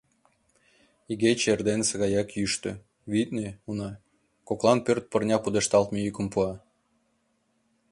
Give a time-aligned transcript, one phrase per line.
[1.11, 2.71] Игече эрденысе гаяк йӱштӧ,
[3.11, 3.89] витне, уна,
[4.47, 6.51] коклан пӧрт пырня пудешталтме йӱкым пуа.